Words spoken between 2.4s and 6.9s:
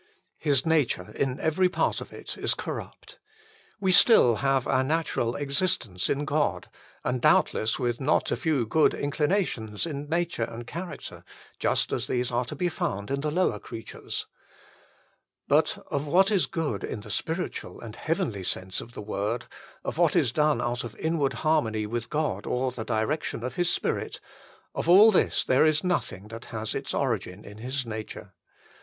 corrupt. We still have our natural existence in God,